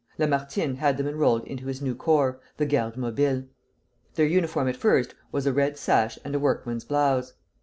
Lamartine 0.17 0.77
had 0.77 0.97
them 0.97 1.05
enrolled 1.07 1.45
into 1.45 1.67
his 1.67 1.79
new 1.79 1.93
corps, 1.93 2.39
the 2.57 2.65
Garde 2.65 2.97
Mobile. 2.97 3.43
Their 4.15 4.25
uniform 4.25 4.67
at 4.67 4.75
first 4.75 5.13
was 5.31 5.45
a 5.45 5.53
red 5.53 5.77
sash 5.77 6.17
and 6.25 6.33
a 6.33 6.39
workman's 6.39 6.85
blouse. 6.85 7.33